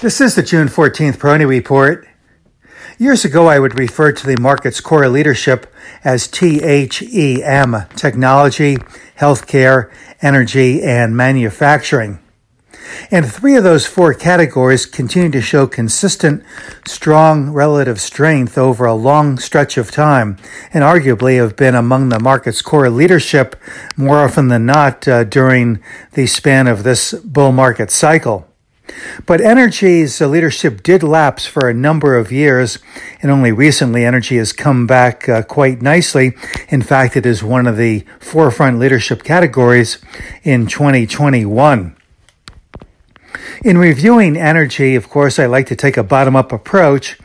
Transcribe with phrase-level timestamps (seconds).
[0.00, 2.06] This is the June 14th Peroni Report.
[2.98, 5.66] Years ago, I would refer to the market's core leadership
[6.04, 8.76] as THEM technology,
[9.18, 9.90] healthcare,
[10.22, 12.20] energy, and manufacturing.
[13.10, 16.44] And three of those four categories continue to show consistent,
[16.86, 20.36] strong relative strength over a long stretch of time,
[20.72, 23.56] and arguably have been among the market's core leadership
[23.96, 28.47] more often than not uh, during the span of this bull market cycle.
[29.26, 32.78] But Energy's leadership did lapse for a number of years,
[33.20, 36.32] and only recently Energy has come back uh, quite nicely.
[36.68, 39.98] In fact, it is one of the forefront leadership categories
[40.42, 41.97] in 2021.
[43.64, 47.18] In reviewing energy, of course, I like to take a bottom up approach,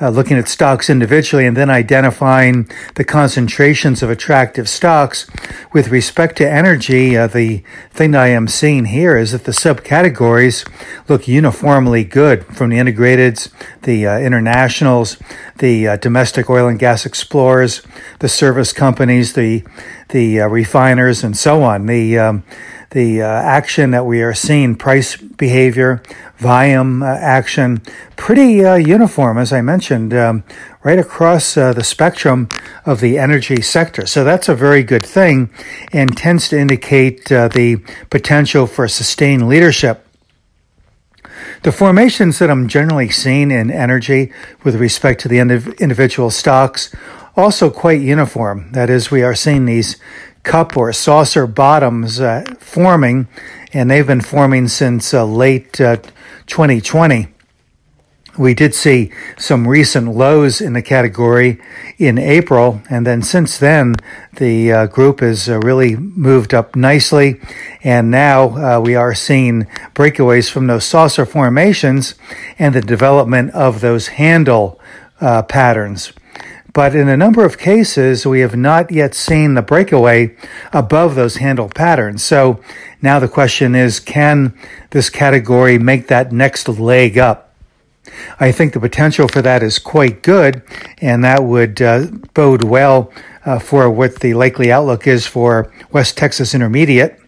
[0.00, 5.26] uh, looking at stocks individually and then identifying the concentrations of attractive stocks.
[5.72, 10.64] With respect to energy, uh, the thing I am seeing here is that the subcategories
[11.08, 13.50] look uniformly good from the integrateds,
[13.82, 15.16] the uh, internationals,
[15.58, 17.82] the uh, domestic oil and gas explorers,
[18.20, 19.64] the service companies, the
[20.10, 21.86] the uh, refiners, and so on.
[21.86, 22.44] The um,
[22.90, 26.02] the uh, action that we are seeing, price behavior,
[26.38, 27.82] volume uh, action,
[28.16, 30.42] pretty uh, uniform, as I mentioned, um,
[30.82, 32.48] right across uh, the spectrum
[32.84, 34.06] of the energy sector.
[34.06, 35.50] So that's a very good thing
[35.92, 37.76] and tends to indicate uh, the
[38.10, 40.06] potential for sustained leadership.
[41.62, 44.32] The formations that I'm generally seeing in energy
[44.64, 46.94] with respect to the individual stocks
[47.36, 48.72] also quite uniform.
[48.72, 49.96] That is, we are seeing these
[50.42, 53.28] cup or saucer bottoms uh, forming,
[53.72, 55.96] and they've been forming since uh, late uh,
[56.46, 57.28] 2020.
[58.38, 61.60] We did see some recent lows in the category
[61.98, 63.96] in April, and then since then,
[64.36, 67.40] the uh, group has uh, really moved up nicely.
[67.82, 69.64] And now uh, we are seeing
[69.94, 72.14] breakaways from those saucer formations
[72.58, 74.80] and the development of those handle
[75.20, 76.12] patterns.
[76.80, 80.34] But in a number of cases, we have not yet seen the breakaway
[80.72, 82.24] above those handle patterns.
[82.24, 82.58] So
[83.02, 84.54] now the question is, can
[84.88, 87.52] this category make that next leg up?
[88.40, 90.62] I think the potential for that is quite good,
[91.02, 93.12] and that would uh, bode well
[93.44, 97.20] uh, for what the likely outlook is for West Texas Intermediate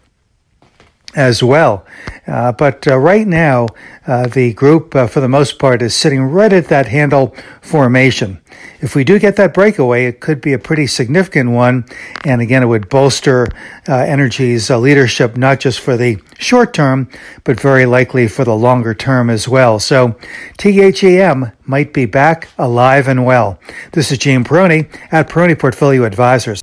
[1.15, 1.85] as well.
[2.27, 3.69] Uh, but uh, right now,
[4.07, 8.41] uh, the group, uh, for the most part, is sitting right at that handle formation.
[8.81, 11.85] If we do get that breakaway, it could be a pretty significant one.
[12.25, 13.47] And again, it would bolster
[13.89, 17.09] uh, Energy's uh, leadership, not just for the short term,
[17.45, 19.79] but very likely for the longer term as well.
[19.79, 20.17] So
[20.59, 23.59] THEM might be back alive and well.
[23.93, 26.63] This is Gene Peroni at Peroni Portfolio Advisors.